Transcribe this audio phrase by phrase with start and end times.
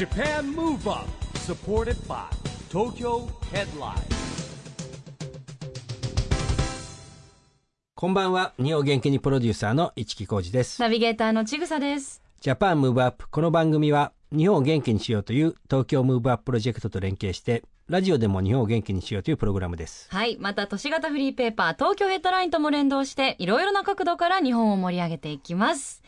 [0.00, 1.06] Japan Move Up
[1.40, 2.24] supported by
[2.70, 4.00] Tokyo Headline
[7.94, 12.22] こんばんは日本元気にプロデューサーの一木広治ですナビゲーターのちぐさです。
[12.40, 20.38] Japan Move Up この番組は日本を元気にしようという東京ムーブアッププロジェクトと連携してラジオでも日本を元気にしようというプログラムですはい。
[20.40, 26.02] また、都市型フリーペーパー、東京ヘッドラインとも連動して、いろいろな角度から日本を盛り上げていきます。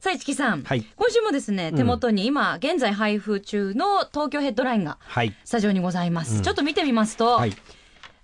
[0.00, 0.62] さあ、市木さん。
[0.62, 6.36] はい今週もですね、手元に今、現在配布中の東京ヘッドラインが、はいスタジオにございます。
[6.36, 7.52] うんちょっと見てみますと、はい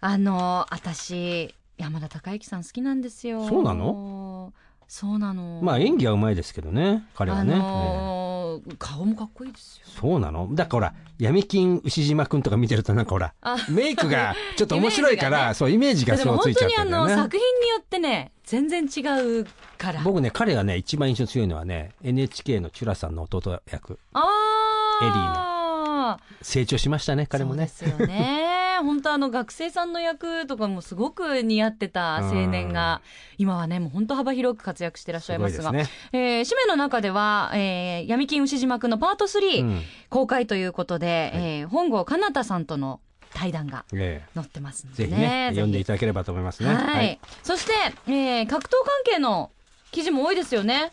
[0.01, 3.49] あの、私、山田孝之さん好きなんですよ。
[3.49, 4.53] そうなの？
[4.87, 5.61] そうなの。
[5.65, 8.34] まあ演技はうまいですけどね彼はね、あのー
[8.79, 9.87] 顔もかっこいいですよ。
[10.01, 10.49] そうなの？
[10.53, 19.01] だからほら闇金牛島くんとか見てるとなんかほらあメイクが ちょっと面白いから、ねそうイメージがそうついちゃってるんだよね作品によってね、全然違
[19.41, 19.47] う
[19.79, 20.01] から。
[20.03, 25.05] 僕ね彼がね一番印象強いのはね NHK のチュラさんの弟役ああ。
[25.05, 28.44] エリー成長しましたね彼もねそうですよね。
[28.85, 33.01] 本当あの学生さんの役とかもすごく似合ってた青年が、
[33.39, 39.83] 今はね、もう本当幅広く活躍してらっしゃいますが、すごいですえー紙面の中では、えー闇金牛島くんのパート3、うん。
[40.11, 43.01] 公開ということで、えー本郷奏太さんとの
[43.33, 44.29] 対談がええ。
[44.35, 46.73] 載ってますのでぜひねぜ読んでいただければと思いますね。
[46.73, 47.73] はい、そして、
[48.07, 49.51] えー格闘関係の
[49.91, 50.91] 記事も多いですよね。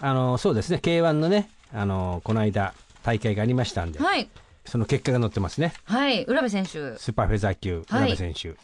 [0.00, 0.80] あのそうですね。
[0.82, 4.28] K1 のねあのこの間大会がありましたんで、はい。
[4.64, 5.72] その結果が載ってますね。
[5.84, 6.24] はい。
[6.24, 6.70] 浦部選手。
[6.98, 8.02] スーパーフェザー級はい。
[8.04, 8.54] 浦部選手、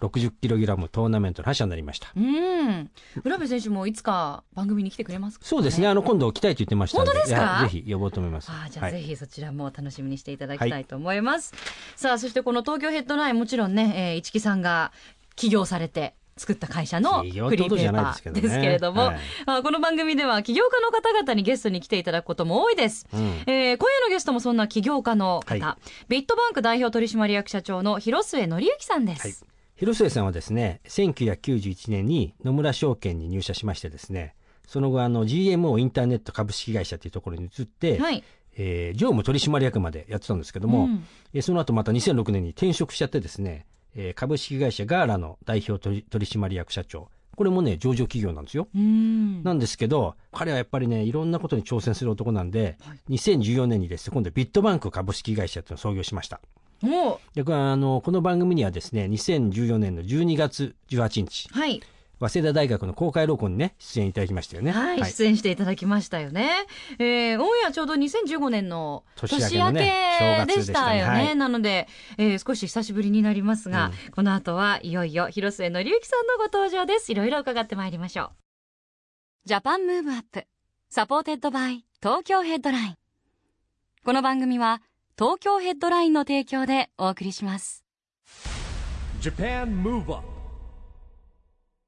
[0.00, 2.08] 60キログラムトーナメントの覇者になりました。
[2.14, 2.90] うん。
[3.24, 5.88] 浦部選手もいつか番組に来てくれますか、そうですね。
[5.88, 7.10] あの今度来たいと言ってましたんで。
[7.12, 7.60] 本当ですか？
[7.62, 8.50] ぜひ呼ぼうと思います。
[8.50, 8.92] あーじゃあはい。
[8.94, 11.54] ぜひそちらも楽しみにしていただきたいと思います。
[11.94, 14.92] さあ、そしてこの東京ヘッドラインもちろんね、えー、市木さんが
[15.36, 23.06] 起業されて作った会社のフリーペーパーですけれども、はいあこの番組では起業家の方々にゲストに来ていただくことも多いです。
[23.12, 23.20] うん。
[23.46, 29.22] えー今夜のゲストもそんな起業家の方、はビットバンク代表取締役社長の広末則之さんです。
[29.22, 29.34] はい。
[29.76, 34.34] 広末さんはですね1991年に野村証券に入社しましてですね
[34.66, 38.22] その後あの GMO インターネット株式会社というところに移って、はい。
[38.58, 41.06] えー常務取締役までやってたんですけども、うん。
[41.32, 43.64] えーその後また2006年に転職しちゃってですね、
[43.96, 48.68] えー株式会社ガーラの代表取取締役社長これもね上場企業なんですよ。
[48.74, 56.40] うんなんですけど彼はやっぱりねいろんなことに挑戦する男なんで、はい2014年にですね今度ビットバンク株式会社というのを創業しました。
[56.80, 61.82] もであのこの番組にはですね2014年の12月18日う、はい。
[62.18, 64.72] 早稲田大学の公開録音にね出演いただきましたよね。
[64.72, 66.50] はい、出演していただきましたよね。
[66.98, 71.24] えー、オンエアちょうど2015年の年明けのね正月でしたねたよね。
[71.24, 77.12] はいなので、えー少し久しぶりになりますが、この後はいよいよ広末則之さんのご登場です。
[77.12, 78.30] いろいろ伺ってまいりましょう。
[79.44, 82.96] Japan Move Up、supported by 東京ヘッドライン。
[84.04, 84.80] この番組は
[85.18, 87.84] 東京ヘッドラインの提供でお送りします。
[89.20, 90.35] Japan Move Up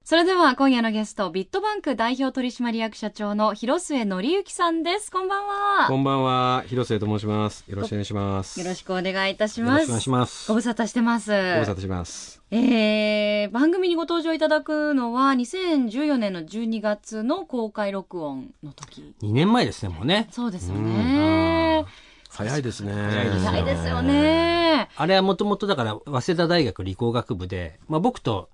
[0.09, 5.13] それでは今夜のゲスト、ビットバンク代表取締役社長の広末則之さんです。
[5.13, 5.87] こんばんは。
[5.87, 7.63] こんばんは、広瀬と申します。
[7.69, 8.59] よろしくお願いします。
[8.59, 9.71] よろしくお願いいたします。
[9.73, 10.55] よろしくお願いしますご。
[10.55, 11.31] 無沙汰してます。
[11.31, 12.41] ご無沙汰します。
[12.51, 19.15] えー、番組にご登場いただくのは2014年の12月の公開録音の時。
[19.21, 20.29] 2年前ですねもうね。
[20.31, 21.85] そうですよね。
[22.31, 22.95] 早いですね。
[23.45, 24.89] 早いですよね。
[24.97, 28.49] あれはもともとだから早稲田大学理工学部で、まあ、僕と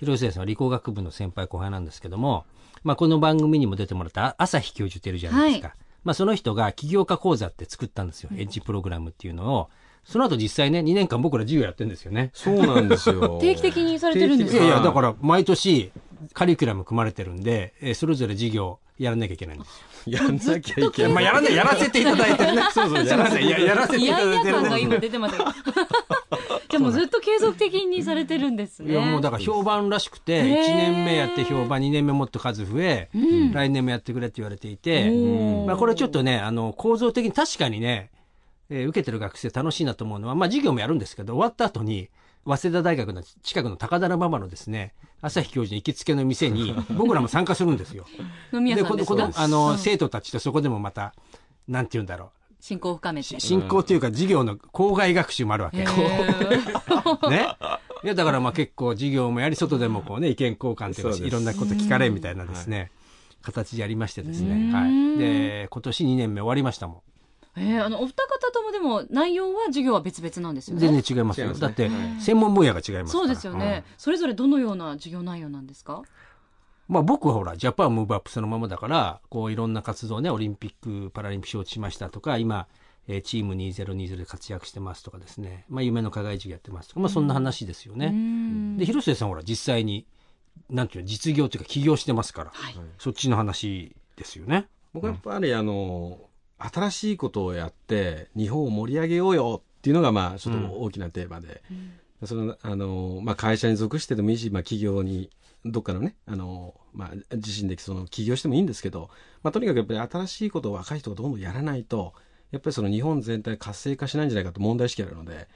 [0.00, 2.44] 広末さんは理工学部の先輩後輩なんですけども、
[2.84, 5.74] まあ、この番組にも出てもらった朝日教授っているじゃないですか、
[6.04, 9.68] まあ、その人が起業家講座って作ったんですよ、エッジプログラムっていうのを。
[10.02, 12.30] その後実際ね2年間僕ら授業やってるんですよね。
[12.32, 13.36] そうなんですよ。
[13.42, 14.56] 定期的にされてるんですか？
[14.56, 15.92] いやいやだから毎年
[16.32, 20.16] カリキュラム組まれてるんで、えーそれぞれ授業やらなきゃいけないんですよ。
[20.24, 21.12] やんなきゃいけない。
[21.12, 22.62] まあ、やらね やらせていただいてるね。
[22.72, 25.44] そうそうやらせややらせていいやいやただいてる感が今出てますけ
[26.78, 26.78] ど。
[26.78, 28.92] じゃあもうずっと継続的にされてるんですね。
[28.92, 33.08] いやもうだから評判らしくて1へー年目やって評判2年目もっと数増え、
[33.52, 35.10] 来年もやってくれって言われていて、
[35.66, 38.10] まあ、これちょっとねあの構造的に確かにね、
[38.70, 42.08] えー受けてる学生楽しいなと思うのは、まあ、授業もやるんですけど終わった後に
[42.46, 48.06] 早稲田大学の近くの高田馬場のですね朝日教授の行きつけの店に 僕らも参加するんですよ。
[48.52, 49.14] 飲み屋さんこですか？
[49.14, 51.14] このあの、うん生徒たちとそこでもまた
[51.68, 52.30] なんて言うんだろう
[52.60, 53.28] 進行を深めて。
[53.28, 55.78] し進行というか授業の校外学習もあるわけ。
[57.28, 57.56] ね。
[58.02, 62.90] いやだからまあ結構授業もやり外でもこうね 意見交換というかいろんなこと聞かれみたいなですね、
[63.42, 64.72] 形でやりましてですね、うん。
[64.72, 64.86] は
[65.16, 67.02] い、で今年2年目終わりましたも
[67.56, 70.86] えー、あのお二方ともでも内容は授業は別々なんですよね？
[70.88, 71.48] ん全然違いますよ。
[71.48, 71.54] ね。
[71.58, 73.06] だってはい専門分野が違いますから。
[73.08, 76.02] そうですよね、それぞれどのような授業内容なんですか？
[76.90, 82.66] まあ、僕はほらジャパンムーブアップそのままだからこういろんな活動ねオリンピック・パラリンピック招致しましたとか今、
[83.06, 88.06] えーチーム2020で活躍してますとかですね、まあ、夢の課外授業やってますとか、まあ、そんな話ですよね。
[88.06, 88.76] うん。
[88.76, 90.04] で広末さんほら実際に
[90.68, 92.74] なんていうの実業というか起業してますから、はい。
[92.98, 94.66] そっちの話ですよね。
[94.92, 96.18] 僕はやっぱりあの、
[96.58, 101.62] 新しいことをやって日本を盛り上げようよっていうのがまあちょっと大きなテーマで、
[102.24, 105.30] そのあの、まあ、会社に属してでもいいし、まあ、企業に
[105.64, 109.10] どっかのねあの、まあ、自身でその起業してもいいんですけど、
[109.42, 112.14] まあ、とにかくやっぱり新しいことを若い人がどんどんやらないと
[112.50, 115.46] やっぱりその日本全体活性化しないんじゃないかと問題意識あるので、だか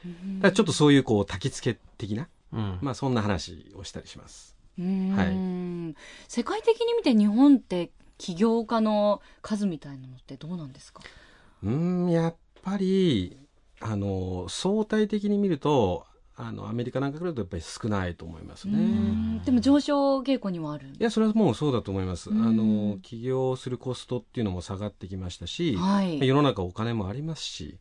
[0.43, 2.79] らちょっとそういうこう焚き付け的な、うん。
[2.83, 4.55] まあ、そんな話をしたりします。
[4.79, 5.97] うん。
[6.29, 11.03] 世界的に見て日本って起業家の数みたいなのってどうなんですか？
[11.65, 11.71] うー
[12.07, 13.39] んやっぱり
[13.81, 18.79] あの相対的に見るとあのアメリカなんかからとやっぱり少ないと思いますうね。
[18.79, 22.31] んでも上昇傾向にもあるいやそれはもうそうだと思います。
[22.31, 22.57] あうん
[22.93, 27.79] の起業するコストっていうのも下がってきましたし、はい世の中お金もありますし。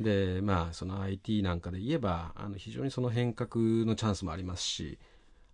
[0.00, 3.56] でまあその IT なんかで言えばあの非常にその変革
[3.86, 4.98] のチャンスもありますし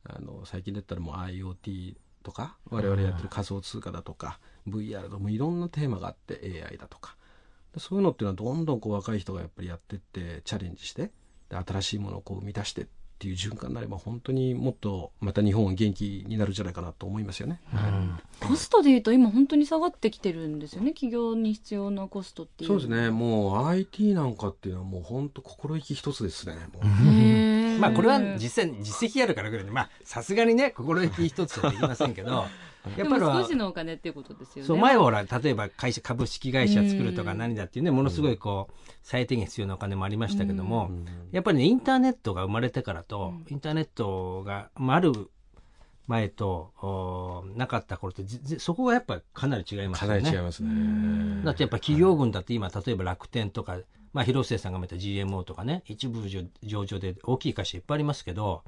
[0.04, 7.16] あの最近だったらもう IoT とか我々やってる仮想通貨だとか VR とかもういろんなテーマがあって AI だとか
[7.74, 11.12] でそういうのっていうのはどんどんこう若い人がやっぱりやってってチャレンジしてで
[11.50, 12.86] 新しいものをこう生み出してっ
[13.20, 17.60] ていう循環になれば本当にもっとまた日本は元気になるんじゃないかなと思いますよね。
[18.38, 22.68] コストでいうと今本当に下がってきてるんですよね企業に必要なコストっていう。
[22.68, 23.10] そうですね。
[23.10, 26.54] もう IT なんかっていうのはもう本当心意気一つですね。
[26.72, 27.80] もう。
[27.80, 32.44] まあこれは実際に実績あるからぐらいでまあさすがにね心意気一つはできませんけど
[32.96, 34.67] やっぱり少しのお金っていうことですよね。
[34.67, 41.06] そう前はほら例えば会社株式会社作るとかうん何だっていうねものすごいこう最低限必要なお金もありましたけども、うん。
[41.32, 45.12] やっぱりねインターネットが生まれてからと、うんインターネットが、まあ、ある
[46.08, 50.23] 前とおなかった頃ってじじそこがやっぱかなり違いますかよね。
[50.23, 51.44] なり違いますね。
[51.44, 53.79] だってやっぱ企業群だって今例えば楽天とか、
[54.14, 58.64] まあ、広末さんが見た GMO とかね一部上上場で大きい会社いっぱいありますけど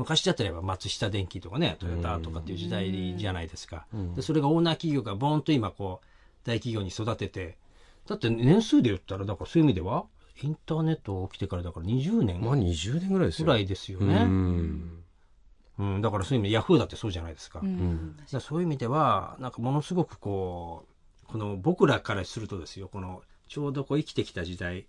[0.00, 6.06] 昔だったらやっぱ松下電器とかねトヨタとかっていう時代じゃないですか、うんでそれがオーナー企業がボーンと今こう
[6.44, 7.58] 大企業に育てて
[8.06, 10.06] だって年数で言ったらだからそういう意味では
[10.42, 13.46] インターネット起きてからだから20年まあ20年ぐらいですよ。
[13.46, 15.02] ぐらいですようね、ん。
[15.78, 16.00] うん。
[16.00, 18.16] だからそういう意味でヤフーだってそうじゃないですか,、うん。
[18.32, 20.86] らそういう意味ではなんかものすごくこ
[21.24, 24.86] うこの僕らからするとですよこのちょうどこう生きてきた時代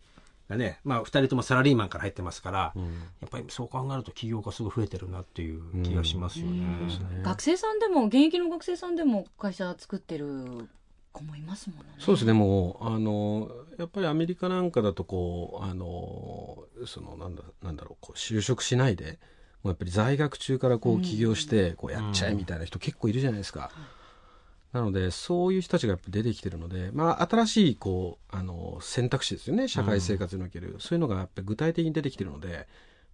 [0.51, 2.83] がねまあ2人ともサラリーマンから入ってますから、うん。
[2.83, 6.51] やっぱりそう考えると起業がすごい増えてるなっていう気がしますよね。
[6.51, 7.23] うん。
[7.23, 10.69] 学生さんでも現役の学生さんでも会社作ってる
[11.11, 11.89] 子もいますものね。
[11.99, 19.19] そうですねもうあのやっぱりアメリカなんかだとこうあのそのなんだなんだろうこう就職しないで
[19.63, 21.01] もうやっぱり在学中からこううん。
[21.01, 23.71] 起業してこうやっちゃえみたいな人結構いるじゃないですか。
[24.73, 29.67] なのでそういう人たちがやっぱ出てきてるので、まあ、新しいこうあの選択肢ですよね。
[29.67, 32.65] 社会生活における、そういうのがやっぱり具体的に出てきてるのでやっ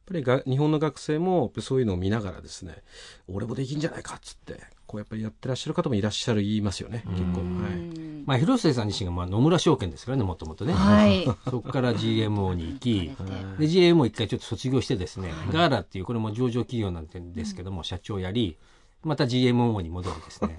[0.06, 2.84] ぱりが日本の学生もやっぱりそういうのを見ながらですね
[3.28, 7.04] 俺もできんじゃないかっつってこうやっぱりやってらっしゃる方もいらっしゃる言いますよね。
[7.08, 7.42] 結構。
[7.42, 7.74] うはい。
[7.74, 11.26] んまあ、広末さん自身がまあ野村証券ですからねもともとね、はい。
[11.50, 13.12] そこから GMO に行き
[13.60, 18.58] で GMO 一回ちょっと卒業してですね、ガーラっていうこれも上場企業なんですけども、社長やり
[19.04, 20.56] また GMO に戻るですね。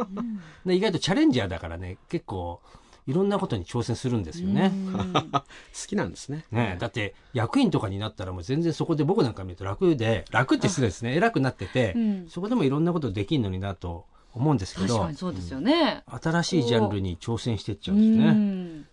[0.64, 2.60] で意外とチャレンジャーだからね結構
[3.08, 4.70] いろんなことに挑戦するんですよね。
[5.32, 5.42] 好
[5.86, 6.44] きなんですね。
[6.50, 11.14] ねだって役員とかになったらもう全然そこで僕なんか見ると楽で楽って失礼ですね。
[11.14, 12.28] 偉くなってて、うん。
[12.28, 14.04] そこでもいろんなことできるのになと
[14.34, 16.02] 思うんですけ確どかにそうですよね。
[16.06, 18.30] 新しいジャンルに挑戦していっちゃううんですね。
[18.32, 18.86] ん。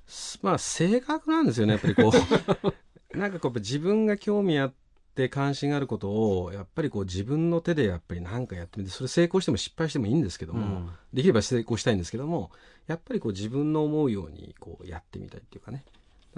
[0.43, 2.73] まあ性格なんですよねやっぱりこう。
[3.17, 4.84] なんかこう自分が興味あって
[5.29, 6.09] 関心があること
[6.41, 10.89] をやっぱりこう自分の手でやっぱり何かやってみてそれ成功しても失敗してもいいんですけども、うん。
[11.13, 12.51] できれば成功したいんですけども
[12.87, 15.83] やっぱりこう自分の思うようにこうやってみたいっていうかね。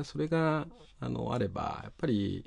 [0.04, 0.68] それが
[1.00, 2.46] あのあればやっぱり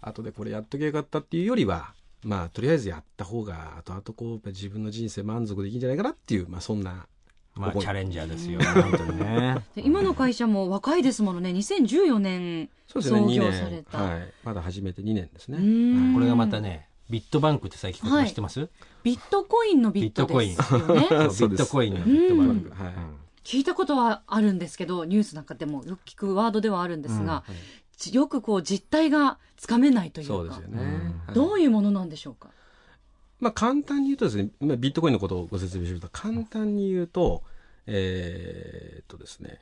[0.00, 7.06] 後でこれやっときゃよかったっていうよりはまあとりあえずやった方が後々こうやっぱ自分の人生満足できるんじゃないかなっていうまあそんな
[7.54, 9.56] まあチャレンジャーですよ、本当にね。
[9.76, 11.50] で今の会社も若いですものね。
[11.50, 13.98] 2014年創2年業された。
[13.98, 15.58] はい、まだ始めて2年ですね。
[15.58, 18.68] うんこれがまたね、ビットバンクって最近知ってます、
[19.02, 21.06] ビットコインのビットですよね。
[21.30, 22.68] そうビットコインのビットバンク。
[22.68, 22.94] うんはい
[23.44, 27.42] 聞いたことはあるんですけど、ニュースなんかでもよく聞くワードではあるんですが、
[27.96, 30.34] ちよくこう実態がつかめないというか。
[30.34, 30.78] そうですよね。
[30.80, 32.50] うんはいどういうものなんでしょうか？
[33.42, 37.42] まあ簡単に言うとですね、まあ、ビットコインのことをご説明すると、簡単に言うと、
[37.86, 39.58] えーっとですね、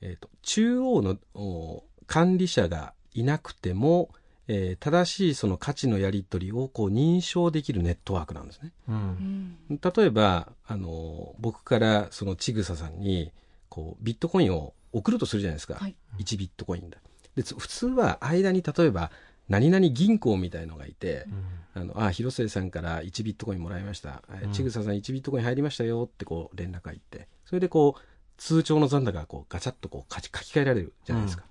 [0.00, 4.08] えーっと、中央のお管理者がいなくても、
[4.48, 8.72] えー正しいその価値のやり取りをこう認証できるネットワークなんですね。
[8.88, 13.32] うんうん例えば、あの、僕からそのちぐささんに、
[13.68, 15.74] こう、ビットコインを送るとするじゃないですか。
[15.74, 16.98] はい1ビットコインだ。
[17.36, 19.10] で普通は間に例えば
[19.48, 21.26] 何々銀行みたいのがいて、
[21.74, 24.52] あのあ広末さんから1ビットコインもらいました、えうん。
[24.52, 28.00] ちぐささん1ビットコイン入りましたよってこう連絡がいってそれでこう
[28.36, 31.42] 通帳の残高がこうガチャッとこう書き書き換えられるじゃないですか、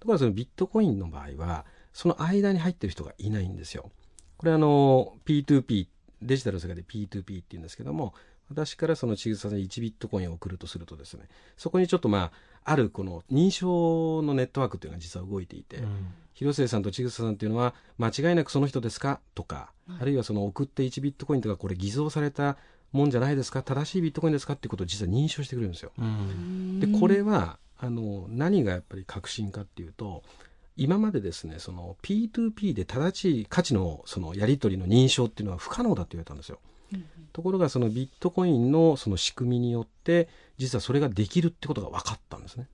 [0.00, 3.90] ところがそのビットコインの場合はその間に入ってる人がいないんですよ。
[4.38, 5.86] これあの P2P
[6.22, 8.14] デジタルの世界で P2P って言うんですけども
[8.48, 12.30] 私からそのちぐささんに1ビットコインを送るとするとですねそこにちょっとま
[12.64, 15.82] ああるこの認証のネットワークっていうのが実は動いていて、
[16.42, 19.20] 広末さんと千草さんっていうのは間違いなくその人ですか？
[19.34, 22.56] とか、あるいはその送って1ビットコインとかこれ偽造された
[22.90, 23.62] もんじゃないですか？
[23.62, 24.54] 正しいビットコインですか？
[24.54, 25.92] っていうことを実は認証してくれるんですよ。
[26.80, 30.22] でこれはあの何がやっぱり革新かっていうと
[30.76, 36.58] 今までですねその P2P で正しい価値のそのやり取りの認証っていうのは不可能だって言われたんですよ。
[37.32, 42.66] ところがそのビットコインのその仕組みによって実はそれができるってことが分かったんですね。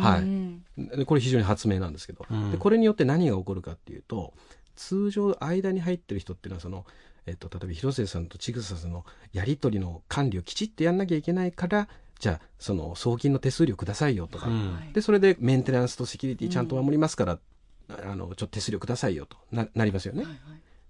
[0.00, 0.96] はい。
[0.96, 2.52] でこれ非常に発明なんですけど、うん。
[2.52, 4.34] でこれによって何が起こるかっていうと
[4.76, 6.84] 通常間に入ってる人っていうのはその、
[7.26, 14.92] えっと、例えば広末さんと千草さんのやり取りの管理をきちっとやんなきゃいけないからじゃあその送金の手数料くださいよとか、うん。
[14.92, 17.38] でそれでメンテナンスとセキュリティちゃんと守りますから、
[17.88, 20.24] あのちょっと手数料くださいよとななりますよね。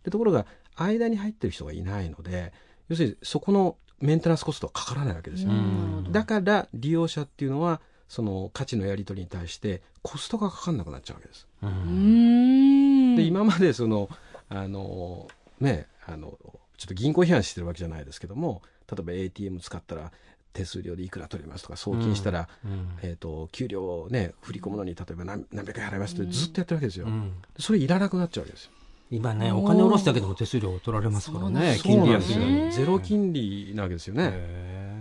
[0.05, 2.53] でところが間に入ってる人がいないので
[2.89, 5.51] 要するにそこのメンテナンスコストはかからないわけですよ。
[5.51, 6.13] うん。
[6.13, 7.81] だから利用者っていうのは
[8.15, 11.49] その価値のやり取りに対してコストがかかんなくなっちゃうわけです。
[11.63, 13.17] うん。
[13.17, 14.09] で今までその
[14.49, 15.27] あの
[15.59, 16.39] ねあの
[16.79, 20.13] ちょっと銀行批判してるわけじゃないですけども例えば ATM 使ったら
[20.53, 22.89] 手数料でいくら取りますとか送金したら、うん。
[23.03, 27.07] えー、と給料をね振り込むのに例えば何何百円払いますってずっとやってるわけですよ。
[27.07, 27.33] うん。
[27.59, 28.71] それいらなくなっちゃうわけですよ。
[29.11, 34.94] 今ねお金下ろすだけでも手数料取られますからね金利安ゼロ金利なわけですよね。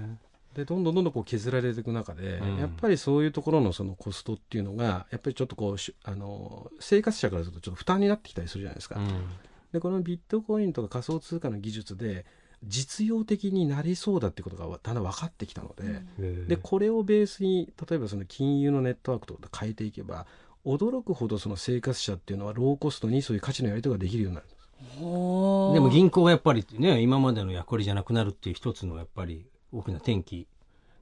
[0.53, 8.95] へでどんどんどんどんこう削られていく中で、うんやっぱりそういうところのそのコストっていうのがやっぱりちょっとこうしあの生活者からするとちょっと負担になってきたりするじゃないですか。
[8.95, 9.25] ーうん
[9.73, 12.25] でこのビットコインとか仮想通貨の技術で
[12.63, 15.83] 実用的になりそうだってことがだんだん分かってきたので、
[16.19, 20.27] へーでこれをベースに例えばその金融のネットワークとか変えていけば
[20.65, 24.63] 驚くほどその生活者っていうのはローコストにそういう価値のやり取りができるようになるんです。
[24.99, 30.47] ででも銀行はやっぱりね今までの役割じゃなくなるっていう一つのやっぱり大きな転機に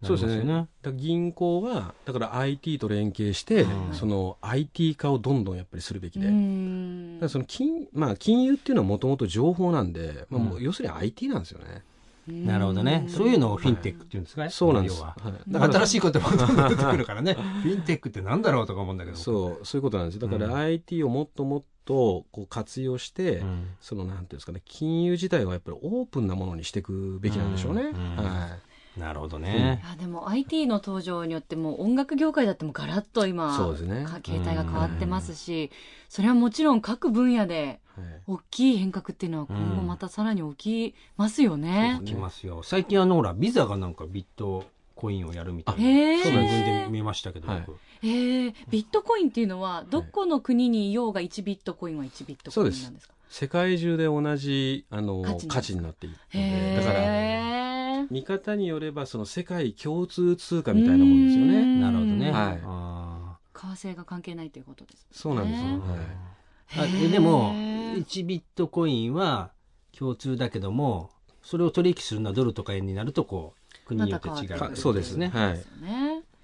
[0.01, 0.67] なりますよね。
[0.93, 7.19] 銀行はだから IT と連携して、うんその IT 化をどんどんやっぱりするべきで、うん。
[7.27, 10.63] その金,、まあ、金融っていうのはもともと情報なんで、まあ、もううん。
[10.63, 11.83] 要するに IT なんですよね。
[12.31, 13.05] なるほどね。
[13.07, 14.49] そういうのをフィンテックっていうんですかね。
[14.49, 14.97] そうなんです。
[14.99, 15.15] 要は。
[15.21, 15.33] はい。
[15.51, 17.33] だから新しい言葉がどんどん出てくるからね。
[17.63, 19.17] フィンテックってなんだろうとか思うんだけど。
[19.17, 19.65] そう。
[19.65, 20.19] そういうことなんです。
[20.19, 20.41] だかうん。
[20.41, 23.67] ら IT をもっともっとこう活用して、うん。
[23.79, 24.61] そのなんていうんですかね。
[24.65, 27.81] 金融自体はやっぱりオープンなものにしていくべきなんでしょうね。
[27.83, 27.87] うん。
[27.89, 28.25] うん。
[28.25, 28.57] は
[28.97, 29.81] なるほどね。
[29.85, 29.89] い。
[29.89, 34.03] やでも IT の登場によってもう音楽業界だってもうガラッと今そうですね。
[34.03, 35.71] か携帯が変わってますし、
[36.09, 37.79] それはもちろん各分野で
[38.27, 41.99] 大きい変革っていうのは今後またさらに起きますよね。
[42.01, 42.61] いきますよ。
[42.63, 44.65] 最近あのほらビザがなんかビット
[44.95, 45.83] コインをやるみたいな。
[45.83, 46.23] へー。
[46.23, 47.47] そうなんですで見ましたけど。
[47.47, 47.63] はい。
[47.65, 47.77] 僕。
[48.03, 53.13] えー、ビットコインっていうのはどこの国にいようが1ビットコインは1ビットコインなんですか？
[53.29, 61.59] 世界中で同じあの価値に価値になっているのへでだからー見方によればその世界共通通貨みたいなもんですよね。
[61.59, 61.81] うん。
[61.81, 62.31] なるほどね。
[62.31, 62.59] はい。
[62.63, 65.67] あ為替が関係ないということです、そうなんですよ。
[65.67, 66.40] ねー
[66.77, 67.53] あでも
[67.95, 69.51] 1ビットコインは
[69.97, 71.09] 共通だけども
[71.43, 75.27] それを取引するのはドルとか円になるとこう国によって違うまた変わってくるかそうですね。
[75.29, 75.65] はい。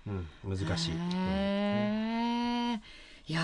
[0.07, 0.91] うん、難しい。
[3.29, 3.41] いや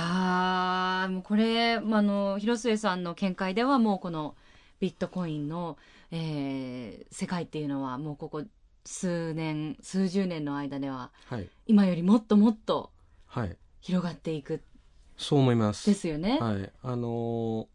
[1.08, 4.36] ーもうこれ、まあ、あの広末さんの見解ではもうこの
[4.80, 5.78] ビットコインの、
[6.12, 8.44] えー世界っていうのはもうここ
[8.86, 11.50] 数年数十年の間でははい。
[11.68, 12.92] 今よりもっともっと
[13.28, 13.58] はい。
[13.82, 14.62] 広がっていく
[15.18, 15.90] そう思います。
[15.90, 16.40] ですよね。
[16.40, 17.74] はい、あのー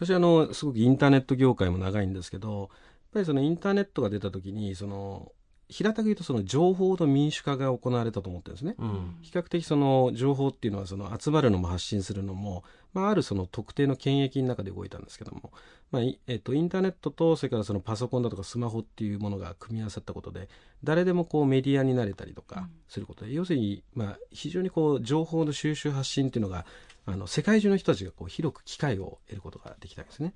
[0.00, 2.68] 私あのすごくインターネット業界も長いんですけどやっ
[3.12, 5.32] ぱりそのインターネットが出た時にその
[5.70, 8.74] 平たく言うとその情報の民主化が行われたと思ってるんですね。
[8.78, 9.16] うん。
[9.22, 15.52] 比較的その情報っていうのはその集まるのも発信するのも、まあ、あるその特定の権益の中で動いたんですけども、
[15.92, 20.48] まあいえっと、インターネットとそれからそのパソコンだとかスマホっていうものが組み合わさったことで
[20.82, 26.66] 誰でもこうメディアになれたりとかすることで、要するにまあ非常にこう情報の収集発信っていうのが
[27.06, 30.34] あの世界中の人たちがこう広く機会を得ることができたんですね。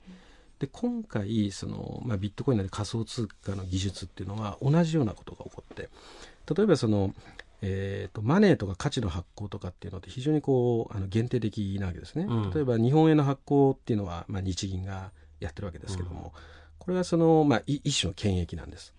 [0.64, 5.90] で今回その、まあ、ビットコインなり仮想通貨の技術っていうのは同じようなことが起こって
[6.54, 7.14] 例えばその、
[7.60, 12.50] えー、とマネーとか価値の発行とかっていうのって非常にこうあの限定的なわけですね、うん。
[12.50, 16.32] 例えば日本円の発行っていうのは、まあ、日銀がやってるわけですけども、
[16.78, 18.94] これはその、まあ、い一種の権益なんです。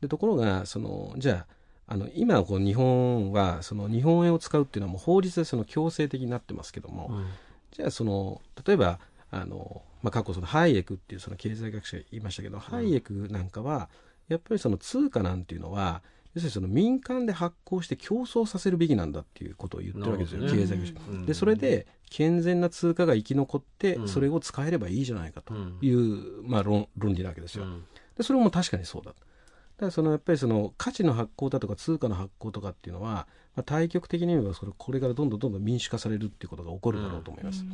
[0.00, 1.46] でところがそのじゃ
[1.88, 7.26] あの今こう日本はその日本円を使うっていうのはもう法律でその強制的になってますけども、うん。
[7.72, 13.88] じゃあその例えばあの、まあ、過去そのハイエクっていうその経済学者が言いましたけど、ハイエクなんかは
[14.28, 16.02] やっぱりその通貨なんていうのは
[16.34, 20.94] 要するにその民間で発行して競争させるべきなんだっていうことを言ってるわけですよ、ね経済学者。
[21.08, 27.64] うんでそれで健全な通貨が生き残ってうんそれを使えればいいじゃないかという、まあ、論論理なわけですよ。
[27.64, 27.84] うん
[28.16, 29.12] でそれも確かにそうだ。
[29.12, 37.64] だからそのやっぱりその価値の発行だとか通貨の発行とかっていうのは、まあ、対極的に言えばそれこれからどんどんどんどん民主化されるっていうことが起こるだろうと思います。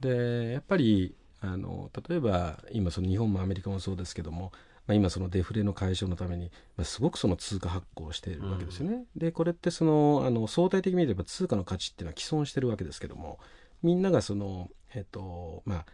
[0.00, 4.52] でやっぱりあの例えば今その日本もアメリカもそうですけども、
[4.86, 9.04] まあ、今そのデフレの解消のために、まあ、すごくその通貨発行をしているわけですよね。
[9.16, 13.38] でこれってそのあの相対的に見れば通貨の価値っていうのは既存してるわけですけども
[13.82, 15.86] みんながそのえっとまあ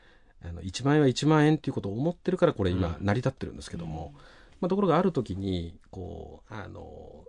[0.45, 4.13] あの1万円は1万円っていうことを思ってるからこれ今成り立ってるんですけども、
[4.61, 7.25] まあ、ところがある時にこうあの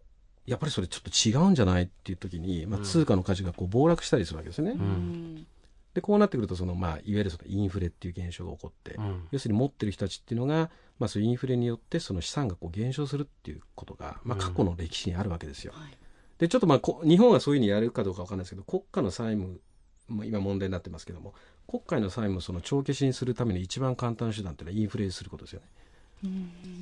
[0.46, 4.74] やっぱりそれちょっと違うんじゃないっていう時に、まあ、通貨の価値がこう暴落したりするわけですよね。
[4.74, 5.46] ん
[5.94, 10.70] でこうなってくるとその、まあ、いわゆるそのインフレっていう現象が起こって、うん要するに持ってる人たちっていうのが、
[11.00, 15.74] まあ、そういうインフレによってその資産がこう減少するっていうことが、まあ、過去の歴史にあるわけですよ。
[15.76, 15.98] はい
[16.40, 19.62] でちょっとまあこ日本はそういうふうにやるかどうかわかんないですけど国家の債務
[20.10, 21.34] も今問題になってますけども
[21.68, 25.68] 国家の債務をその帳消しにするための一番簡単な手段っていうのはインフレすることですよね。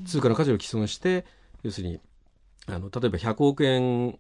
[0.06, 1.26] 通貨の価値を既存して
[1.64, 2.00] 要するに
[2.68, 4.20] あの例えば100億円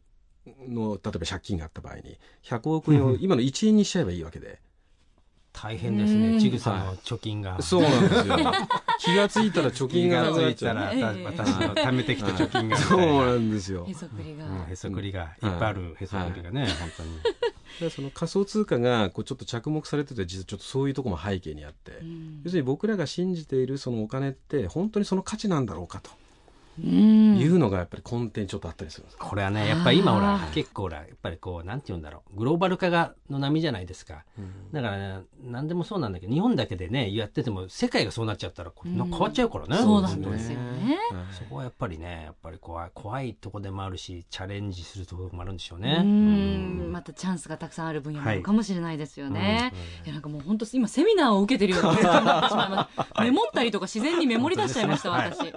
[0.68, 4.60] の例えば借金があった場合に100億円を今の1円にしちゃえばいいわけで。
[5.54, 6.34] 大変ですうん。
[6.34, 7.62] ねちぐさの貯金が。
[7.62, 8.38] そうなんですよ。
[9.00, 10.76] 気がついたら貯金気がつがなくなっちゃう。
[10.76, 11.24] いたらええ。
[11.26, 12.78] 私の貯めてきた貯金が。
[12.80, 13.86] そいうななんですよ。
[13.88, 13.94] へ。
[13.94, 14.72] そくりが、うん。
[14.72, 17.10] へそくりがいっぱいあるへそくりがね本当に
[17.80, 20.92] でその仮想通貨がこうちょっと着目されてて実はちょっとそうい。
[20.92, 25.06] うところも背景にあって、うん要するに僕らが信じているそのお金って本当に。
[25.06, 26.21] その価値なんだろうかとうん
[26.80, 29.18] いうのがやっぱり根底にちょっとあったりするんです。
[29.18, 32.38] これはねやっぱり今ほら結構ほらやっぱりこうなんて言うんだろう。
[32.38, 34.24] グローバル化がの波じゃないですか。
[34.72, 40.98] だからね何でもそうなんだけど日本だけでねやってても世界がそうなっちゃったらこうなんか変わっちゃうからね、そうなんですよね。
[41.12, 41.34] はい。
[41.34, 46.00] そこはやっぱりねやっぱり怖い怖いとこでもあるしチャレンジするところもあるんでしょうね。
[46.02, 46.90] うん。
[46.92, 49.74] またチャンスがたくさんある分野もあるかもしれないですよね。
[50.06, 53.22] いやなんかもう本当今セミナーを受けてるような気がしてしまいました。
[53.24, 55.32] メモったりとか自然にメモり出しちゃいました、はい。
[55.32, 55.54] 私。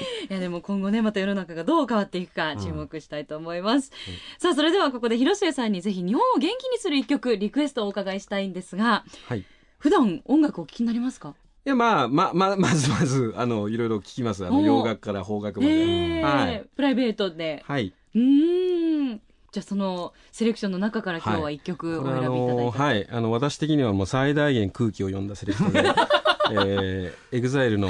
[0.30, 3.92] いやでも今後ねまた世の中がどう変わっていくか注目したいと思います、
[4.38, 9.40] さあそれではここで広末さんにぜひ日本を元気にする一曲リクエストをお伺いしたいんですがはい。
[9.40, 9.44] い
[9.78, 11.34] 普段音楽をお聴きになりますか？
[11.64, 14.46] やまあまあ まあまずまずあのいろいろ聞きます。
[14.46, 15.72] あの洋楽から邦楽まで。
[15.72, 16.64] ええはい。
[16.76, 17.62] プライベートで。
[17.66, 17.92] はい。
[18.14, 19.20] うーん。
[19.52, 23.08] じゃあそのセレクションの中から今日は一曲お選びいただいて、のはい。
[23.10, 25.82] あの私的にはもう最大限空気を読んだセレクトで、
[26.50, 27.88] えー、 EXILE の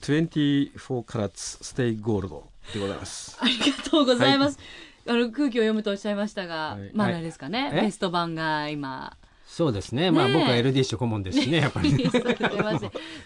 [0.00, 3.36] 24 karats STAY GOLD でございます。
[3.40, 4.58] ありがとうございます。
[5.06, 7.80] あの空気を読むとおっしゃいましたが、はいまあはいあれですかね、え？
[7.82, 9.16] ベスト版が今。
[9.46, 12.10] そうですねまあ僕は LD 諸顧問ですしねやっぱり ね。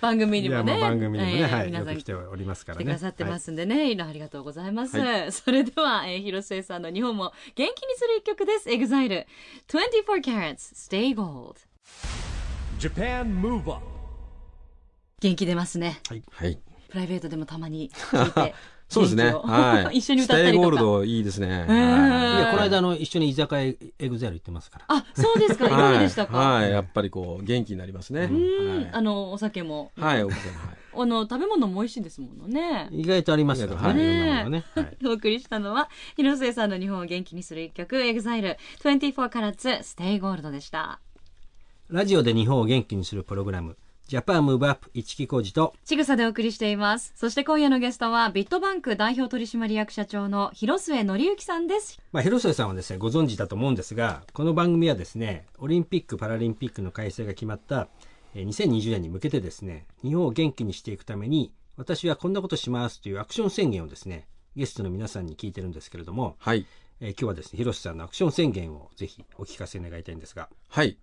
[0.00, 2.84] 番組にもね番組にもね、えーはい、皆さん来ておりますからね。
[2.84, 4.98] てくださってますんでね、いろいろありがとうございます。
[4.98, 8.68] はそれでは、えー、広末さんの日本も元気にする一曲です。
[8.68, 9.24] EXILE
[9.68, 11.54] 24 karats stay gold。
[12.78, 13.97] Japan Move Up
[15.20, 16.00] 元気出ますね。
[16.31, 16.59] はい。
[16.88, 18.54] プライベートでもたまに聞いて。
[18.88, 19.35] そうですね。
[19.35, 19.98] はい。
[19.98, 20.90] 一緒に歌ったり Stay Gold とか。
[20.90, 21.46] ドいいですね。
[21.46, 23.61] いいやこの間あの一緒に居酒屋
[23.98, 24.85] エグザイル行ってますから。
[24.88, 25.66] あ、そうですか。
[25.66, 28.31] いかがでしたか、はい、はいやっぱりこう元気になりますね。
[28.31, 29.92] うん、あの、お酒も。
[29.96, 30.14] はい。
[30.14, 30.76] はい、奥さんはい。
[31.02, 32.88] あの、食べ物も美味しいですものね。
[32.90, 34.64] 意外とありますからね。
[35.04, 41.00] お送りしたのは、広末さんの日本を元気にする一曲、EXILE 24 carats stay gold でした。
[41.90, 43.76] ラジオで日本を元気にするプログラム、
[44.08, 47.12] ジャパンムーブアップ一木工事と、ちぐさでお送りしています。
[47.14, 52.00] そして今夜のゲストは、ビットバンク代表取締役社長の広末則之さんです。
[52.10, 57.88] まあ、広末さんはですね、ご存知だと思うんですが、この番組はですね、オリンピック・パラリンピックの開催が決まった、
[58.34, 66.64] えー2020年に向けてですね、日本を元気にしていくために、私はこんなことしますというアクション宣言をですね、ゲストの皆さんに聞いてるんですけれども、はい。
[67.00, 70.96] えー今日はですね、広瀬さんのアクション宣言をぜひお聞かせ願いたいんですが、はい。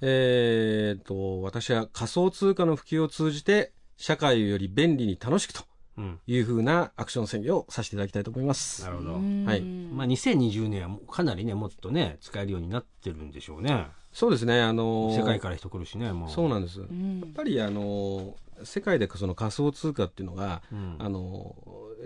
[0.00, 5.62] えー、と、私は仮想通貨の普及を通じて、社会をより便利に楽しくと
[5.96, 8.84] うん、いうふうなアクション宣言をさせていただきたいと思います。
[8.84, 9.12] なるほど。
[9.14, 9.20] はい
[9.60, 13.88] まあ、2020年はもうかなりね、もっとね、使えるようになってるんでしょうね。
[14.12, 16.30] そうですね、あの世界から人来るしね、もう。
[16.30, 16.78] そうなんです。
[16.78, 21.56] やうんっぱりあの世界でその仮想通貨っていうのが、うんあの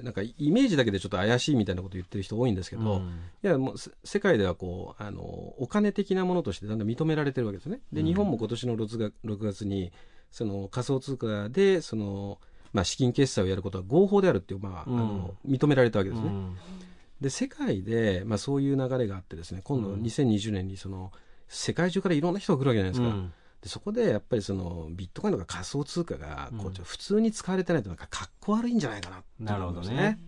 [0.02, 3.08] なんかイメージだけでちょっと怪しいみたいなこと言ってる人多いんですけど、うん。
[3.42, 7.80] いやもうせ世界ではこうあのお金的なものとしてだんだん認められてるわけですね。
[7.92, 8.06] で、うん。
[8.06, 9.92] 日本も今年の6月 ,6 月に
[10.30, 12.38] その仮想通貨でその
[12.72, 14.98] まあ、資金決済をやることは合法であるっていう、まあ、うん。
[14.98, 16.28] あの認められたわけですね。
[16.28, 16.56] うん。
[17.20, 20.02] で世界で、まあ、そういう流れがあってですね今度うん。
[20.02, 21.12] 2020年にその
[21.48, 30.18] 世界中からいろんな人が来るわけじゃないですか、うんでそこでやっぱりそのビットコインとか仮想通貨がこう普通に使われてないとなんかかっこ悪いんじゃないかなってなるほどね。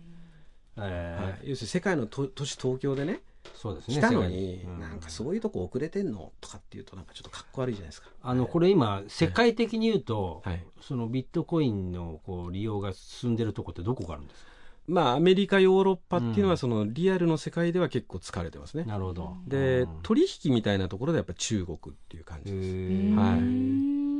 [0.76, 3.20] えーはい、要するに世界の都都市東京でね
[3.54, 3.96] そうですね。
[3.96, 8.08] 来たの世に、界うんなんかそういうとこ遅れてんのとかっていうとなんかちょっとかっこ悪いじゃないですか。
[8.22, 14.50] あのこれ今世界的に言うと、はいそのビットコインのこう利用が進んでるとこってどこがあるんですか？
[14.86, 18.84] まあアメリカヨーロッパっていうのうんはそのリアルの世界では結構使われてますね。
[18.84, 19.36] なるほど。
[19.46, 22.68] で、うん取引みたいなところでやっぱ中国っていう感へじです。
[22.68, 24.14] ーはいうん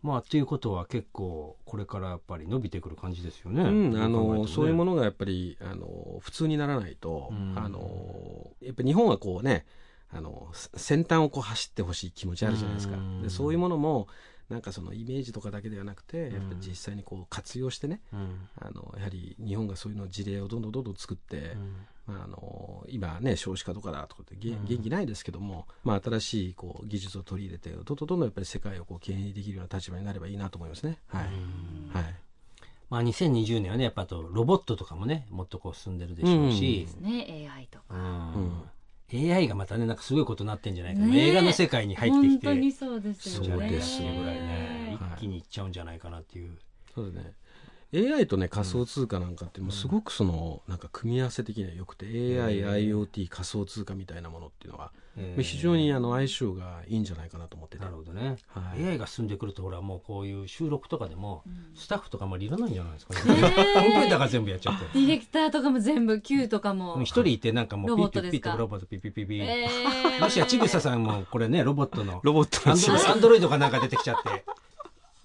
[0.00, 3.62] まあということは結構これからやっぱり伸びてくる感じですよね。
[3.62, 4.92] うん、あのそういうもの。
[4.92, 9.66] のがやっぱりあの普通にならないと、うんあのやっぱり日本はこうね
[10.10, 14.06] あのせ先端をこう走ってほしい気持ちあるじゃないですか、うんでそういうものも
[14.48, 16.32] なんかそのイメージとかだけではなくて、ん。
[16.32, 18.48] やっぱり実際にこう活用してねうん。
[18.56, 21.56] あのやはり日本がそういうの事例をどんどんどんどん作って、
[22.06, 24.64] まあ、あの今ね少子化とかだとかって元うん。
[24.64, 30.98] 元気ないですけども、まあ、新しいこう技術を取り入れてどんどんどんどんやっぱり世界をこう牽引できるような立場になればいいなと思いますね。
[31.08, 31.22] はい、
[31.92, 32.14] はい。
[32.90, 36.86] まあ2020年はねやっぱあとロボットとかもねもっとこう進んでるでしょうし。
[36.86, 37.84] です、ね AI とか。
[37.90, 38.00] うん。
[38.00, 38.62] うん
[39.12, 41.28] AI がまたねなんかすごいことになってんじゃないかな、ねえ。
[41.30, 43.48] 映画の世界に入ってき本当にてそうですよね。
[43.48, 44.98] そうですよぐらいね。
[45.00, 45.12] はい。
[45.16, 46.58] 一気にいっちゃうんじゃないかなっていう、
[46.94, 47.32] そうですね
[47.94, 57.84] AI とね仮想通貨なんかってもうすごくそのなんか組み合わせ的には良くて AI、IoT 仮想通貨みたいなものっていうのはえー非常にあの相性がいいんじゃないかなと思ってて。
[57.84, 58.84] なるほどね、はい。
[58.84, 61.42] AI が進んでくるとほらもうこういう収録とかでも
[61.74, 63.80] スタッフとかあんまりいらないんじゃないですかね、ねえ。
[63.80, 64.84] 本当にだから全部やっちゃって。
[64.92, 67.00] ディレクターとかも全部 Q とかも。
[67.02, 68.52] 一人いてなんかもうロピッピッピッボットですか？
[68.52, 70.20] とロボットピッピッピッピッ、えー。
[70.20, 74.44] もしやちぐささんもこれねロボットのロボットアンドロアンドロイドがなんか出てきちゃって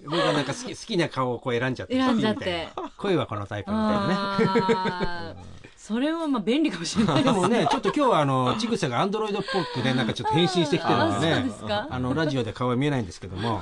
[0.05, 2.91] 僕がなんか好き好きな顔をこう選んじゃって選んじゃっみたいてな。
[2.97, 5.42] 声はこのタイプみたいなね
[5.83, 11.51] それはまあ便利かもしれないでもね、ちょっと今日はあの、ちぐさがアンドロイドっぽくね、 なんかちょっと変身してきてるんでね。
[11.89, 13.61] あの、ラジオで顔は見えないんですけども、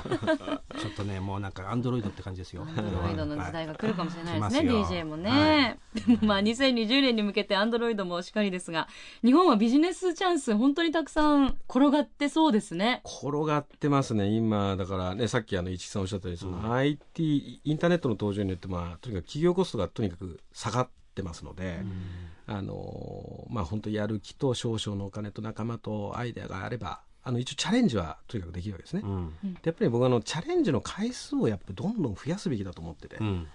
[0.78, 2.62] ちょっとね、もうなんかアンドロイドって感じですよ。
[2.62, 5.80] アンドロイドの時代が来るかもしれないですね、DJ もね。
[5.94, 8.86] でも まあ2020年に向けてアンドロイドもしっかりですが、
[9.24, 13.02] 日本はビジネスチャンス本当にたくさん転がってそうですね。
[13.04, 14.28] 転がってますね。
[14.28, 21.80] 今だからねさっきあの市木さんおっしゃったようにその IT インターネットの登場によってまあとにかく企業コストがとにかく下がってますので、
[22.46, 29.02] あのまあ本当やる気と少々のお金と仲間とアイデアがあればあの一応チャレンジはとにかくできるわけですね。
[29.04, 29.32] うん。
[29.42, 33.46] でやっぱり僕はあのチャレンジの回数をやっぱりどんどん増やすべきだと思ってて、うん。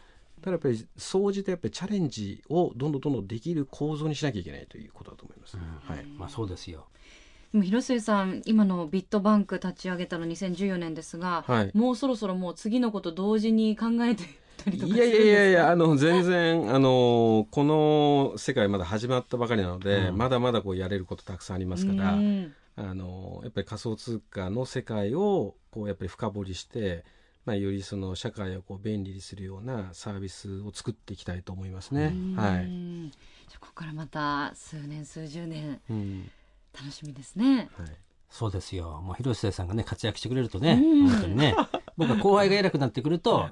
[0.41, 5.57] ただやっぱり総じてやっぱりチャレンジをどんどんどんどんできる構造にしなきゃいけないということだと思います。
[5.57, 6.05] はい。
[6.17, 6.85] まあそうですよ。
[7.51, 14.23] でも広末さん、今のビットバンク立ち上げたの2014年ですが、はいもうそろそろもう次のこと同時に考えて
[14.57, 27.05] たりとかいやいやいやいや、あの、全然、あの、この世界まだ始まったばかりなので、うんまだまだこうやれることたくさんありますから、うんあの、やっぱり仮想通貨の世界を、こう、やっぱり深掘りして、
[27.47, 32.13] まあ、よりその社会をこう便利にするようなサービスを作っていきたいと思いますね。
[32.35, 32.65] はい。
[32.65, 33.11] うん
[33.47, 36.29] じゃあここからまた数年数十年うん。
[36.77, 37.69] 楽しみですね。
[37.77, 37.87] はい。
[38.29, 39.01] そうですよ。
[39.01, 41.55] もう広末さんがね、活躍してくれるとね、うん本当にね、
[41.95, 43.49] 僕は後輩が偉くなってくると、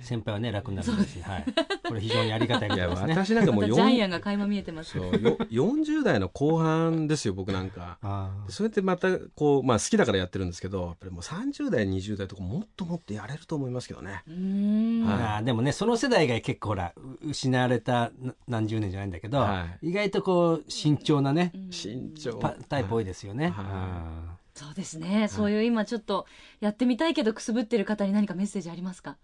[0.00, 1.24] 先輩はね、楽になるんですよ。
[1.24, 1.44] はい。
[1.88, 3.12] これ非常にありがたいことですね。
[3.14, 4.92] 私なんかもうジャイア4ンが垣間見えてます。
[4.92, 7.98] そうよ40代の後半ですよ、僕なんか。
[8.02, 14.22] あそれってまたこう、まあ、好きだからやってるんですけどやっぱりもう30代20代とかもっともっとやれると思いますけどね。
[14.26, 23.48] うーんーあーでもね、その世代が結構ほら、う失われたな何十年じゃないんだけど、は意外とこう、慎重なね、慎重パタイプ多いですよね。
[23.50, 25.26] はそうですね。
[25.28, 26.26] そういう今ちょっと
[26.60, 29.16] やってみたいけどくすぶってる方に何かメッセージありますか？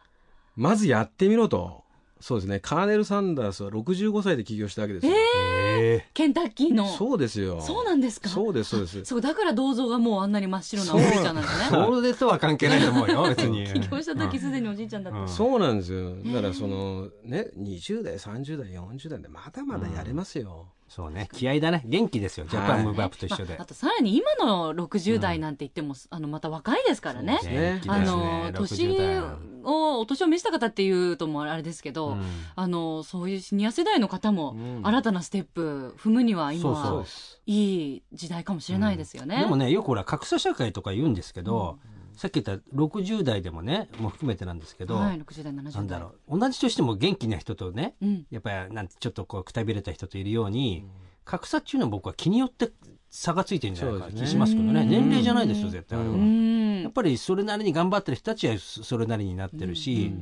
[0.57, 1.85] まずやってみろと。
[2.21, 2.61] そうですね。
[2.61, 5.13] カーネル・サンダースは65歳で起業したわけですよ。
[5.17, 6.87] えケンタッキーの。
[6.87, 7.63] そうですよ。
[7.63, 8.29] そうなんですか？
[8.29, 9.05] そうです、そうです。
[9.07, 11.69] そう、だから銅像がもうあんなに真っ白なおじいちゃんなんですね。
[11.71, 13.65] それとは関係ないと思うよ、別に。
[13.73, 15.21] 起業した時すでにおじいちゃんだった。
[15.21, 16.15] うんそうなんですよ。
[16.35, 20.67] だからその、ね、20代、30代、40代でまだまだやれますよ。
[20.91, 21.83] そうね、気合だね。
[21.87, 23.55] 元気ですよ、ジャパンムーブアップと一緒で。
[23.55, 27.39] まああとさらに今の60代なんて言っても、あのまた若いですからね。
[27.45, 27.81] ね。
[27.87, 28.51] あ元気ですね。
[28.51, 29.21] の年60代
[29.63, 32.25] をお年を召した方っていうともあれですけど、うん。
[32.57, 34.81] あのそういうシニア世代の方もうん。
[34.85, 37.05] 新たなステップ踏むには今
[37.47, 39.39] いい時代かもしれないですよね。
[39.39, 41.79] でもね、よくほら、格差社会とか言うんですけど、
[42.21, 45.73] さっき言った60代でもね、もう含めてなんですけど、はい、60代70代。
[45.73, 48.27] なんだろう、同じとしても元気な人とね、うん。
[48.31, 50.85] やっぱりなんてちょっとこうくたびれた人といるように、
[51.25, 52.73] 格差っていうのは僕は気によって
[53.09, 54.83] 差がついてるんじゃないかな気しますけどね。
[54.83, 54.91] うん。
[54.91, 56.83] 年齢じゃないですよ絶対あれは、うん。
[56.83, 60.13] やっぱりそれなりに頑張ってる人たちはそそれなりになってるし、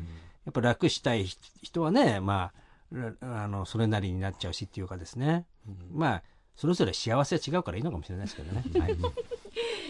[0.44, 2.52] やっぱ楽したい人はね、ま
[2.94, 5.46] あ、あの、それなりになっちゃうしっていうかですね。
[5.90, 6.22] まあ、
[6.54, 8.62] それぞれ幸せは違うからいいのかもしれないですけどね。
[8.78, 8.96] はい、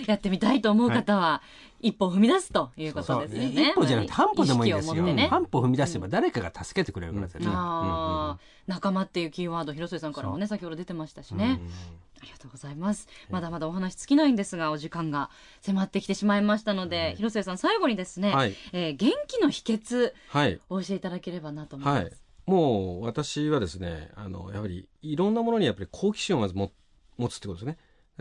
[0.06, 1.42] やってみたいと思う方は、
[1.80, 3.70] 一歩踏み出すということですよね。
[3.70, 5.02] 一歩じゃなくて半歩でもいいですよ。
[5.02, 7.46] ね、半歩踏み出せば誰かが助けてくれるからですよね。
[8.66, 11.60] 仲間っていうキーワード、広末さんからもね、先ほど出てましたしね。
[12.20, 13.08] ありがとうございます。
[13.30, 15.30] まだまだお話尽きないんですが、お時間が
[15.60, 22.04] 迫ってきてしまいましたので、広末さん、最後にですね、はい、えー、元気の秘訣、はい、お教えいただければなと思います。
[22.04, 22.12] はい。
[22.48, 26.70] もう私はですねあのやはりいろんなものにやっぱり好奇心をまず持
[27.28, 27.76] つってことですね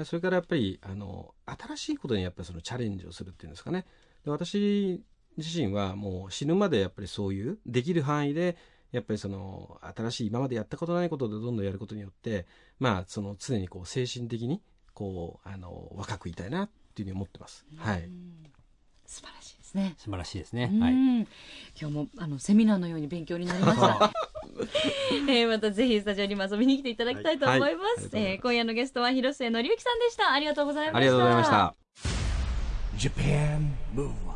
[0.06, 3.86] それからやっぱりあの新しいことにやっぱりそのチャレンジをするっていうんですかね
[4.26, 5.04] で私
[5.38, 8.58] 自身はもう死ぬまでやっぱりそういうできる範囲で
[8.92, 12.46] やっぱりその新しい今までやったことないことでどんどんやることによって
[12.80, 14.62] まあその常にこう精神的に
[14.94, 17.66] こうあの若くいたいなっていうふうに思ってます。
[17.76, 18.10] はい。
[19.06, 19.96] 素晴らしいですね。
[19.98, 20.64] 素晴らしいですね。
[20.80, 20.94] はい。
[20.94, 21.28] 今
[21.76, 24.12] 日もあのセミナーのように勉強になりました。
[25.30, 27.68] えー、またぜひスタジオにも遊びに来ていただきたいと思います。
[27.68, 30.32] はいはい、ますえー、今夜のゲストは広末のりゆきさんでした。
[30.32, 30.98] ありがとうございました。
[30.98, 31.76] ありがとうございました。
[32.98, 34.28] Japan Move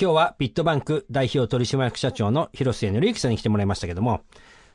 [0.00, 4.22] 今日はビットバンク代表取締役社長の広末のりゆきさんに来てもらいましたけども、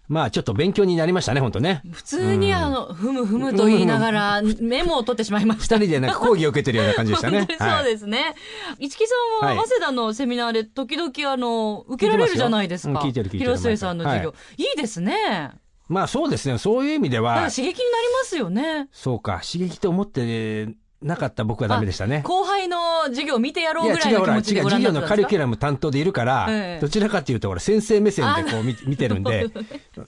[0.07, 1.81] まあちょっと勉強になりましたね、本当ね。
[1.91, 5.77] 普通にあの、ふむふむと言いながら、メモを取ってしまいました。
[5.77, 7.47] 二人でなんか講義を受けてるような感じでしたね。
[7.59, 8.35] そうですね。
[8.79, 12.99] 市木さんは、早稲田のセミナーで時々あの、受けられるじゃないですか。
[12.99, 13.43] 聞いてる聞いてる。
[13.45, 14.33] 広末さんの授業。
[14.57, 15.51] いいですね。
[15.87, 16.57] まあそうですね。
[16.57, 17.49] そういう意味では。
[17.49, 17.77] 刺激になり
[18.19, 18.87] ますよね。
[18.91, 19.41] そうか。
[19.43, 22.21] 刺激と思ってなかった僕はダメでしたね。
[22.23, 25.07] 後輩の授業見てやろうぐらいの気持ちでご覧になったんですか？
[25.07, 29.47] 授業のカリキュラム担当でいるから、ええ、どちらかというと、俺先生目線でこう見見てるんで、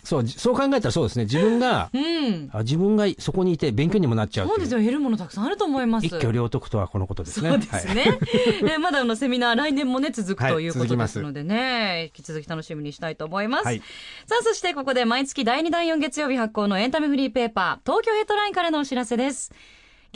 [0.03, 1.25] そう、そう考えたらそうですね。
[1.25, 4.79] 自分が、うん、あ自分がそこにいて勉強にもなっちゃうそうですよ。
[4.79, 6.07] 得るものたくさんあると思います。
[6.07, 7.49] 一挙両得とはこのことですね。
[7.49, 8.17] そうですね。
[8.63, 13.65] はい、まだのセミナー来年もね、続くということですのでね、引き続き楽しみにしたいと思います。
[13.65, 13.79] はい、
[14.25, 19.51] さあ、そしてここで毎月第2第4月曜日発行のエンタメフリーペーパー、東京ヘッドラインからのお知らせです。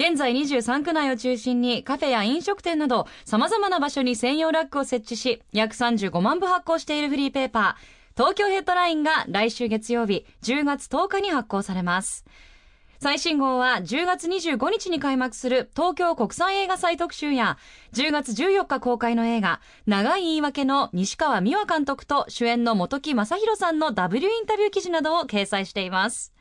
[0.01, 12.25] 現在23区内を中心にカフェや飲食店など様々な場所に専用ラックを設置し、約35万部発行しているフリーペーパー、東京ヘッドラインが来週月曜日10月10日に発行されます。
[12.99, 17.59] 最新号は10月25日に開幕する東京国際映画祭特集や
[17.93, 26.33] 10月14日公開の映画長い言い訳の西川美和監督と主演の本木正宏さんの W インタビュー記事などを掲載しています。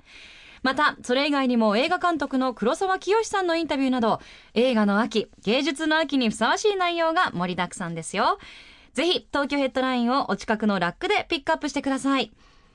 [0.63, 4.21] また、それ以外にも映画監督の黒沢清さんのインタビューなど、
[4.55, 8.39] 映画の秋、芸術の秋にふさわしい内容が盛りだくさんですよ。
[8.93, 12.33] ぜひ、東京ヘッドラインをお近くのラックでピックアップしてください。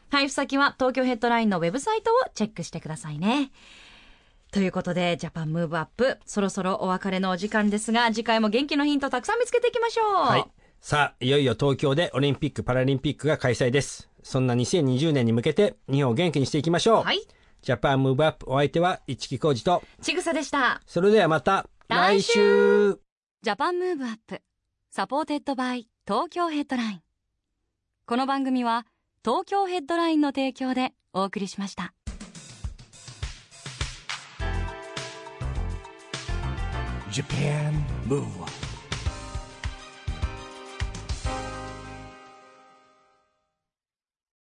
[0.10, 3.52] 配布先は東京ヘッドラインのウェブサイトをチェックしてくださいね。
[4.52, 10.13] ということで、ジャパンムーブアップ、そろそろお別れのお時間ですが、次回も元気のヒントたくさん見つけていきましょう。
[10.13, 10.45] はい。
[10.80, 14.10] さあ、いよいよ東京でオリンピック・パラリンピックが開催です。
[14.24, 17.04] そんな2020年に向けて、日本を元気にしていきましょう。
[17.04, 17.28] はい。
[17.65, 20.84] Japan Move Up お相手は市木浩二とちぐさでした。
[20.86, 22.99] それではまた来週
[23.41, 24.39] Japan Move Up
[24.91, 27.01] supported by 東京ヘッドライン
[28.06, 28.86] この番組は
[29.23, 31.95] 東京ヘッドラインの提供でお送りしました。
[37.10, 37.73] Japan
[38.08, 38.55] Move Up